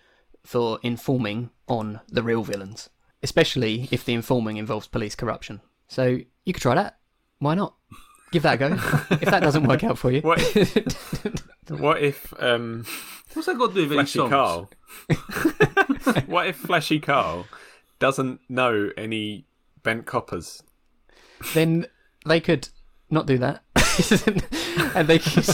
[0.45, 2.89] for informing on the real villains,
[3.23, 5.61] especially if the informing involves police corruption.
[5.87, 6.97] So you could try that.
[7.39, 7.75] Why not?
[8.31, 8.67] Give that a go.
[9.11, 10.39] if that doesn't work out for you, What
[11.69, 12.85] What if um,
[13.33, 14.29] What's that got to do with any Flashy songs?
[14.29, 14.69] Carl?
[16.25, 17.47] what if Flashy Carl
[17.99, 19.45] doesn't know any
[19.81, 20.63] bent coppers?
[21.53, 21.85] then
[22.25, 22.69] they could
[23.09, 23.63] not do that,
[24.95, 25.45] and they could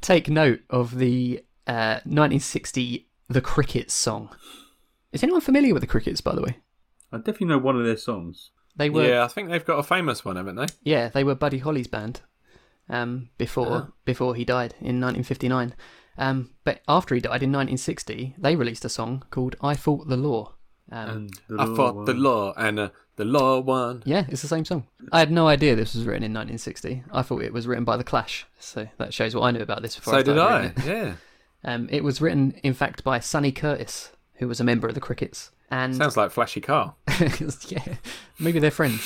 [0.00, 4.28] take note of the uh, 1960 The Crickets song.
[5.12, 6.58] Is anyone familiar with the Crickets, by the way?
[7.12, 8.50] I definitely know one of their songs.
[8.76, 10.66] They were, Yeah, I think they've got a famous one, haven't they?
[10.82, 12.20] yeah, they were Buddy Holly's band
[12.88, 13.86] um, before Uh-huh.
[14.04, 15.74] before he died in 1959.
[16.18, 20.16] Um, but after he died in 1960, they released a song called "I Fought the
[20.16, 20.54] Law."
[20.90, 24.02] Um, And the I law fought the law and uh, the law won.
[24.06, 24.86] yeah, it's the same song.
[25.12, 27.02] I had no idea this was written in 1960.
[27.12, 29.82] I thought it was written by the Clash, so that shows what I knew about
[29.82, 29.96] this.
[29.96, 30.82] Before So I did started I.
[30.82, 30.86] it.
[30.86, 31.14] Yeah.
[31.64, 35.00] Um, it was written, in fact, by Sonny Curtis, who was a member of the
[35.00, 35.50] Crickets.
[35.70, 36.94] And Sounds like Flashy car.
[37.68, 37.96] yeah,
[38.38, 39.02] maybe they're friends.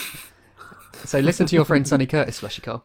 [1.04, 2.82] So listen to your friend Sonny Curtis, Flashy car.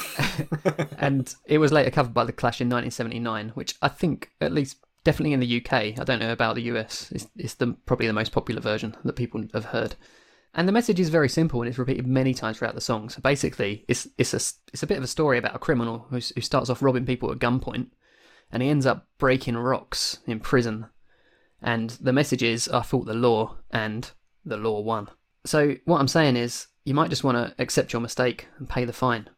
[0.98, 4.78] and it was later covered by the Clash in 1979, which I think, at least
[5.04, 8.12] definitely in the UK, I don't know about the US, it's, it's the probably the
[8.12, 9.96] most popular version that people have heard.
[10.54, 13.08] And the message is very simple and it's repeated many times throughout the song.
[13.08, 14.40] So basically, it's it's a
[14.72, 17.32] it's a bit of a story about a criminal who, who starts off robbing people
[17.32, 17.88] at gunpoint,
[18.50, 20.86] and he ends up breaking rocks in prison.
[21.62, 24.10] And the message is, I fought the law, and
[24.44, 25.08] the law won.
[25.44, 28.84] So what I'm saying is, you might just want to accept your mistake and pay
[28.84, 29.30] the fine.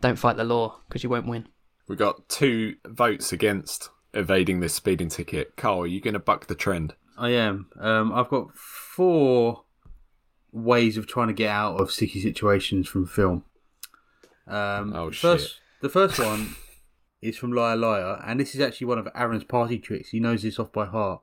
[0.00, 1.46] Don't fight the law because you won't win.
[1.86, 5.56] We got two votes against evading this speeding ticket.
[5.56, 6.94] Carl, are you going to buck the trend?
[7.18, 7.68] I am.
[7.78, 9.64] Um, I've got four
[10.52, 13.44] ways of trying to get out of sticky situations from film.
[14.48, 15.60] Um, Oh, the first.
[15.80, 16.56] The first one
[17.22, 20.10] is from Liar Liar, and this is actually one of Aaron's party tricks.
[20.10, 21.22] He knows this off by heart.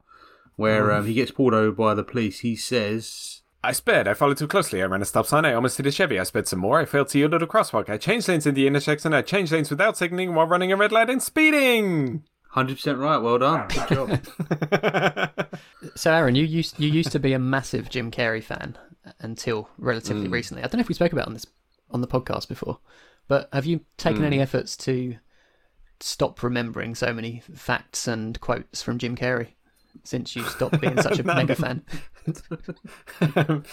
[0.57, 0.97] Where mm.
[0.97, 4.07] um, he gets pulled over by the police, he says, I sped.
[4.07, 4.81] I followed too closely.
[4.81, 5.45] I ran a stop sign.
[5.45, 6.19] I almost hit a Chevy.
[6.19, 6.79] I sped some more.
[6.79, 7.89] I failed to yield at a crosswalk.
[7.89, 9.13] I changed lanes in the intersection.
[9.13, 12.23] I changed lanes without signaling while running a red light and speeding.
[12.55, 15.39] "100% right, well done, good job."
[15.95, 18.77] So Aaron, you used you used to be a massive Jim Carrey fan
[19.19, 20.31] until relatively mm.
[20.31, 20.63] recently.
[20.63, 21.45] I don't know if we spoke about on this
[21.91, 22.79] on the podcast before,
[23.27, 24.41] but have you taken any mm.
[24.41, 25.17] efforts to
[25.99, 29.49] stop remembering so many facts and quotes from Jim Carrey
[30.03, 31.83] since you stopped being such a mega fan?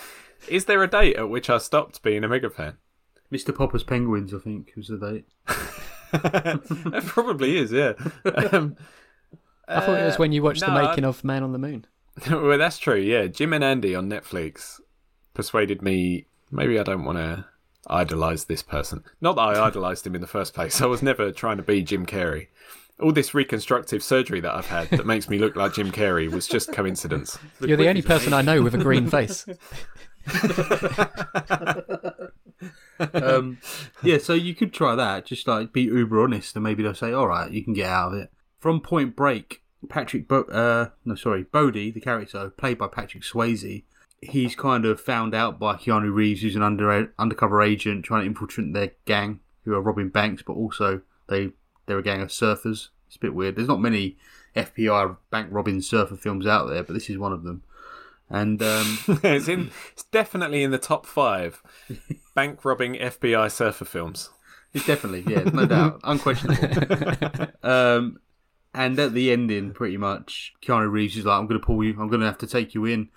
[0.49, 2.77] Is there a date at which I stopped being a mega fan?
[3.33, 3.57] Mr.
[3.57, 5.27] Popper's Penguins, I think, was the date.
[6.95, 7.95] it probably is, yeah.
[8.53, 8.77] Um,
[9.67, 11.59] I thought it was when you watched the no, I- making of Man on the
[11.59, 11.87] Moon.
[12.31, 12.97] well, that's true.
[12.99, 14.81] Yeah, Jim and Andy on Netflix
[15.33, 16.27] persuaded me.
[16.51, 17.47] Maybe I don't want to
[17.89, 19.03] idolize this person.
[19.21, 20.81] Not that I idolized him in the first place.
[20.81, 22.49] I was never trying to be Jim Carrey.
[23.01, 26.47] All this reconstructive surgery that I've had that makes me look like Jim Carrey was
[26.47, 27.39] just coincidence.
[27.61, 29.47] You're the only person I know with a green face.
[33.13, 33.59] um,
[34.03, 35.27] yeah, so you could try that.
[35.27, 38.13] Just like be uber honest, and maybe they'll say, "All right, you can get out
[38.13, 42.87] of it." From Point Break, Patrick, Bo- uh, no, sorry, Bodie, the character played by
[42.87, 43.85] Patrick Swayze,
[44.21, 48.27] he's kind of found out by Keanu Reeves, who's an under undercover agent trying to
[48.27, 51.51] infiltrate their gang, who are robbing banks, but also they
[51.87, 52.89] they're a gang of surfers.
[53.07, 53.57] It's a bit weird.
[53.57, 54.17] There's not many
[54.57, 57.63] FBI bank robbing surfer films out there, but this is one of them.
[58.31, 59.71] And um, it's in.
[59.93, 61.63] It's definitely in the top five
[62.35, 64.31] bank robbing FBI surfer films.
[64.73, 67.47] It's definitely, yeah, no doubt, unquestionable.
[67.63, 68.19] um,
[68.75, 71.91] and at the ending, pretty much, Keanu Reeves is like, "I'm going to pull you.
[71.93, 73.09] I'm going to have to take you in."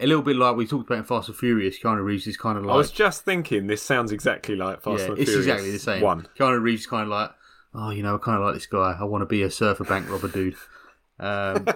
[0.00, 1.76] A little bit like we talked about in Fast and Furious.
[1.80, 5.00] Keanu Reeves is kind of like, I was just thinking, this sounds exactly like Fast
[5.00, 6.02] yeah, and it's Furious exactly the same.
[6.02, 6.28] One.
[6.38, 7.32] Keanu Reeves is kind of like,
[7.80, 8.96] "Oh, you know, I kind of like this guy.
[8.98, 10.56] I want to be a surfer bank robber dude."
[11.20, 11.66] Um,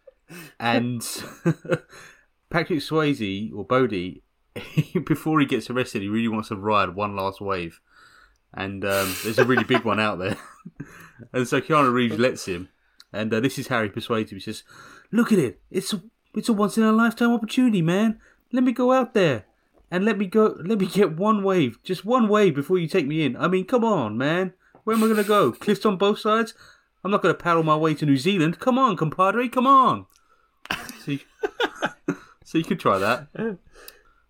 [0.60, 1.00] and
[2.50, 4.22] Patrick Swayze or Bodie,
[5.06, 7.80] before he gets arrested, he really wants to ride one last wave,
[8.52, 10.36] and um, there's a really big one out there,
[11.32, 12.68] and so Keanu Reeves lets him,
[13.12, 14.38] and uh, this is how he persuades him.
[14.38, 14.64] He says,
[15.12, 15.60] "Look at it.
[15.70, 16.02] It's a,
[16.34, 18.18] it's a once in a lifetime opportunity, man.
[18.52, 19.44] Let me go out there."
[19.90, 20.56] And let me go.
[20.64, 23.36] Let me get one wave, just one wave before you take me in.
[23.36, 24.54] I mean, come on, man.
[24.84, 25.52] Where am I gonna go?
[25.52, 26.54] Cliffs on both sides.
[27.02, 28.58] I'm not gonna paddle my way to New Zealand.
[28.60, 29.48] Come on, compadre.
[29.48, 30.06] Come on.
[31.04, 31.20] So you,
[32.44, 33.58] so you could try that.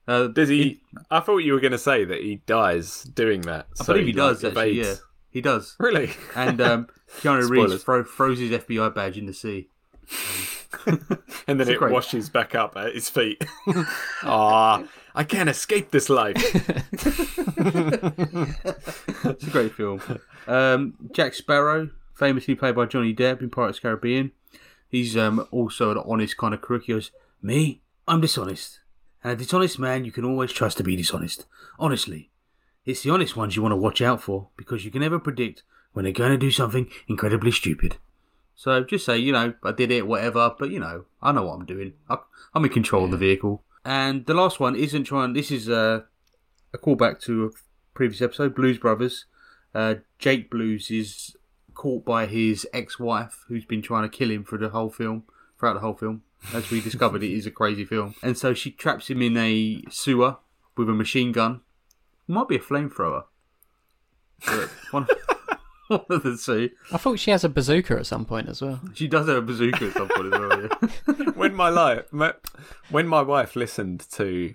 [0.06, 0.80] Uh, Does he?
[1.10, 3.66] I thought you were going to say that he dies doing that.
[3.80, 4.42] I so believe he does.
[4.42, 5.02] like, actually, yeah, evades.
[5.30, 5.76] he does.
[5.78, 6.10] Really?
[6.34, 6.88] And um,
[7.20, 7.48] Keanu.
[7.48, 9.68] Reeves throw, throws his FBI badge in the sea.
[11.46, 13.42] and then it great- washes back up at his feet.
[14.22, 14.82] Ah,
[15.14, 16.36] I can't escape this life.
[19.24, 20.02] It's a great film.
[20.46, 24.32] Um, Jack Sparrow, famously played by Johnny Depp in Pirates of the Caribbean.
[24.88, 26.84] He's um, also an honest kind of crook.
[26.84, 27.80] He goes, Me?
[28.06, 28.80] I'm dishonest.
[29.22, 31.46] And a dishonest man you can always trust to be dishonest.
[31.78, 32.30] Honestly.
[32.84, 35.62] It's the honest ones you want to watch out for because you can never predict
[35.94, 37.96] when they're going to do something incredibly stupid.
[38.54, 41.54] So just say, you know, I did it, whatever, but you know, I know what
[41.54, 41.94] I'm doing.
[42.10, 42.18] I,
[42.54, 43.63] I'm in control of the vehicle.
[43.84, 46.02] And the last one isn't trying, this is uh,
[46.72, 47.50] a callback to a
[47.94, 49.26] previous episode, Blues Brothers.
[49.74, 51.36] Uh, Jake Blues is
[51.74, 55.24] caught by his ex-wife, who's been trying to kill him for the whole film,
[55.58, 56.22] throughout the whole film.
[56.52, 59.82] As we discovered, it is a crazy film, and so she traps him in a
[59.90, 60.36] sewer
[60.76, 61.62] with a machine gun.
[62.28, 63.24] Might be a flamethrower.
[64.90, 65.06] One,
[65.88, 66.70] one of the two.
[66.92, 68.80] I thought she has a bazooka at some point as well.
[68.94, 70.62] She does have a bazooka at some point as well.
[70.62, 70.68] Yeah.
[71.34, 72.34] when my life, my,
[72.90, 74.54] when my wife listened to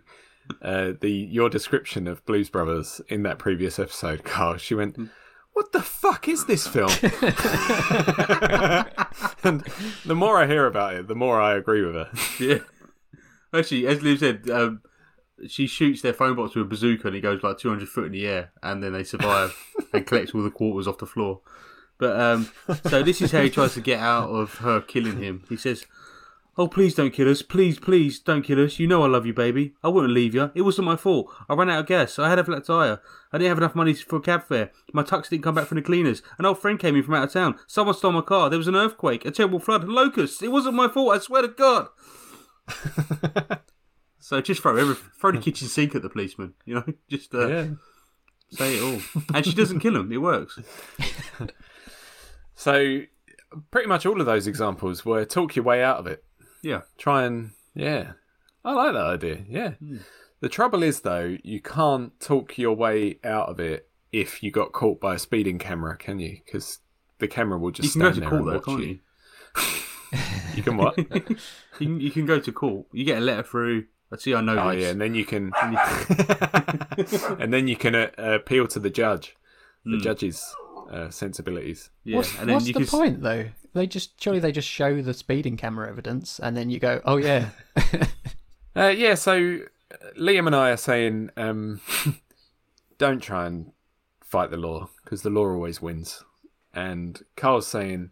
[0.62, 4.98] uh, the your description of Blues Brothers in that previous episode, Carl, she went,
[5.54, 6.90] "What the fuck is this film?"
[9.44, 9.64] and
[10.06, 12.10] the more I hear about it, the more I agree with her.
[12.40, 12.60] yeah.
[13.54, 14.82] Actually, as Liv said, um,
[15.48, 18.12] she shoots their phone box with a bazooka and it goes like 200 foot in
[18.12, 19.56] the air, and then they survive
[19.94, 21.42] and collect all the quarters off the floor.
[21.98, 22.50] But um,
[22.88, 25.44] so this is how he tries to get out of her killing him.
[25.50, 25.86] He says,
[26.58, 27.42] "Oh, please don't kill us.
[27.42, 28.80] Please, please don't kill us.
[28.80, 29.74] You know I love you, baby.
[29.84, 30.50] I wouldn't leave you.
[30.56, 31.30] It wasn't my fault.
[31.50, 32.18] I ran out of gas.
[32.18, 33.02] I had a flat tire.
[33.34, 34.72] I didn't have enough money for a cab fare.
[34.94, 36.24] My tux didn't come back from the cleaners.
[36.38, 37.60] An old friend came in from out of town.
[37.68, 38.50] Someone stole my car.
[38.50, 40.42] There was an earthquake, a terrible flood, locusts.
[40.42, 41.16] It wasn't my fault.
[41.16, 41.90] I swear to God."
[44.20, 47.48] So just throw every, throw the kitchen sink at the policeman, you know, just uh,
[47.48, 47.68] Yeah.
[48.52, 49.24] say it all.
[49.34, 50.60] And she doesn't kill him; it works.
[52.56, 53.02] So,
[53.72, 56.24] pretty much all of those examples were talk your way out of it.
[56.62, 58.12] Yeah, Try and yeah,
[58.66, 59.46] I like that idea.
[59.48, 59.72] Yeah.
[60.42, 64.74] The trouble is though, you can't talk your way out of it if you got
[64.74, 66.40] caught by a speeding camera, can you?
[66.44, 66.80] Because
[67.20, 68.80] the camera will just you can go stand to there court and though, watch can't
[68.82, 68.88] you.
[70.12, 70.20] you?
[70.56, 70.98] You can what?
[70.98, 72.88] You can, you can go to court.
[72.92, 73.86] You get a letter through.
[74.12, 74.84] Let's see, I know oh this.
[74.84, 75.52] yeah, and then you can,
[77.40, 79.36] and then you can uh, appeal to the judge,
[79.86, 80.44] the judge's
[80.92, 81.90] uh, sensibilities.
[82.04, 83.46] Yeah, what's and then what's you the can s- point though?
[83.74, 87.18] They just surely they just show the speeding camera evidence and then you go, oh
[87.18, 87.50] yeah,
[88.76, 89.60] Uh, yeah, so
[89.92, 91.82] uh, Liam and I are saying, um,
[92.98, 93.72] don't try and
[94.24, 96.24] fight the law because the law always wins.
[96.74, 98.12] And Carl's saying,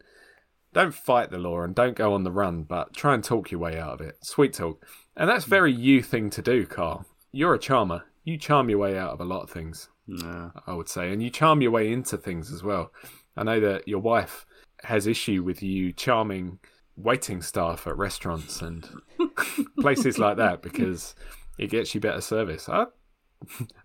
[0.73, 3.59] don't fight the law and don't go on the run, but try and talk your
[3.61, 4.17] way out of it.
[4.23, 4.85] Sweet talk.
[5.17, 7.05] And that's very you thing to do, Carl.
[7.31, 8.03] You're a charmer.
[8.23, 10.51] You charm your way out of a lot of things, Nah.
[10.65, 11.11] I would say.
[11.11, 12.91] And you charm your way into things as well.
[13.35, 14.45] I know that your wife
[14.83, 16.59] has issue with you charming
[16.95, 18.87] waiting staff at restaurants and
[19.79, 21.15] places like that because
[21.57, 22.69] it gets you better service.
[22.69, 22.85] I,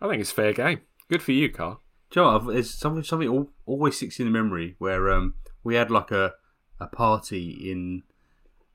[0.00, 0.80] I think it's fair game.
[1.10, 1.80] Good for you, Carl.
[2.10, 2.52] Do you know?
[2.52, 6.34] There's something something always sticks in the memory where um we had like a
[6.78, 8.02] a party in.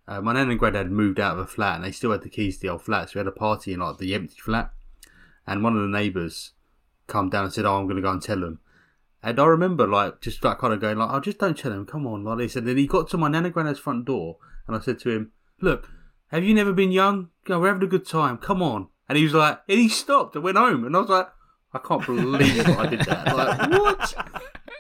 [0.08, 2.30] Uh, my nan and granddad moved out of a flat and they still had the
[2.30, 4.72] keys to the old flat, so we had a party in like the empty flat.
[5.46, 6.54] And one of the neighbours
[7.08, 8.60] come down and said, "Oh, I'm going to go and tell them."
[9.22, 11.86] And I remember like just like kind of going like, "Oh, just don't tell them.
[11.86, 14.38] Come on, like this." And then he got to my nan and granddad's front door,
[14.66, 15.90] and I said to him, "Look,
[16.28, 17.30] have you never been young?
[17.44, 18.38] Go, we're having a good time.
[18.38, 21.10] Come on." And he was like, and he stopped and went home, and I was
[21.10, 21.28] like,
[21.74, 23.36] I can't believe I did that.
[23.36, 24.16] Like, what?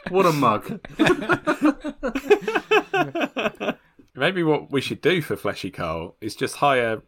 [0.09, 0.79] What a mug.
[4.17, 7.03] Maybe what we should do for Fleshy Carl is just hire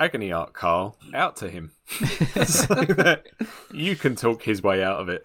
[0.00, 3.26] Agony Art Carl out to him so that
[3.72, 5.24] you can talk his way out of it.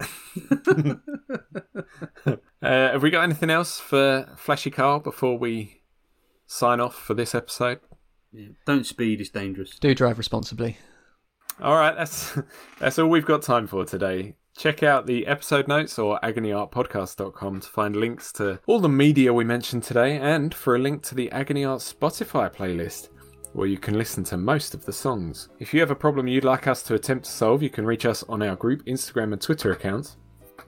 [2.62, 5.82] uh, have we got anything else for Fleshy Carl before we
[6.46, 7.80] sign off for this episode?
[8.32, 8.50] Yeah.
[8.64, 9.76] Don't speed, it's dangerous.
[9.80, 10.78] Do drive responsibly.
[11.60, 12.38] All right, that's
[12.78, 14.36] that's all we've got time for today.
[14.58, 19.44] Check out the episode notes or agonyartpodcast.com to find links to all the media we
[19.44, 23.10] mentioned today and for a link to the Agony Art Spotify playlist
[23.52, 25.48] where you can listen to most of the songs.
[25.60, 28.04] If you have a problem you'd like us to attempt to solve, you can reach
[28.04, 30.16] us on our group Instagram and Twitter accounts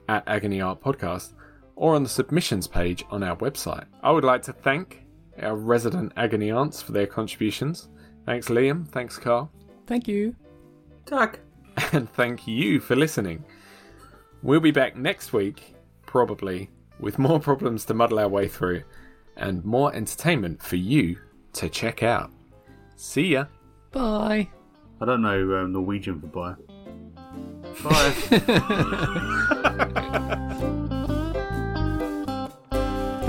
[0.07, 1.33] at Agony Art Podcast
[1.75, 3.87] or on the submissions page on our website.
[4.01, 5.05] I would like to thank
[5.41, 7.89] our resident Agony Aunts for their contributions.
[8.25, 9.51] Thanks Liam, thanks Carl,
[9.85, 10.33] Thank you.
[11.05, 11.41] Tuck.
[11.91, 13.43] and thank you for listening.
[14.43, 15.75] We'll be back next week,
[16.05, 16.69] probably,
[16.99, 18.83] with more problems to muddle our way through
[19.37, 21.17] and more entertainment for you
[21.53, 22.31] to check out.
[22.95, 23.45] See ya!
[23.91, 24.49] Bye.
[24.99, 26.55] I don't know um, Norwegian for bye.
[27.83, 28.13] Bye.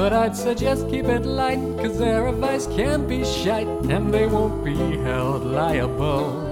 [0.02, 4.64] But I'd suggest keep it light, cause their advice can be shite, and they won't
[4.64, 6.48] be held liable.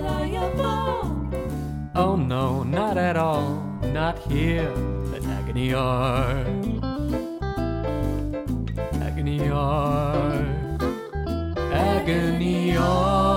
[1.96, 4.70] Oh no, not at all, not here
[5.10, 6.46] but Agony Yard.
[9.02, 10.82] Agony Yard.
[11.72, 13.29] Agony Yard.